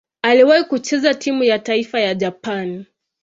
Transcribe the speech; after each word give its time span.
Aliwahi 0.21 0.63
kucheza 0.63 1.13
timu 1.13 1.43
ya 1.43 1.59
taifa 1.59 1.99
ya 1.99 2.15
Japani. 2.15 2.85